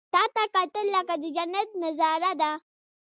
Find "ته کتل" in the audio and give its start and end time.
0.35-0.87